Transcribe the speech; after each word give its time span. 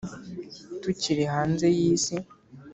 tukiri 0.81 1.23
hanze 1.33 1.65
yi 1.77 1.87
si. 2.03 2.15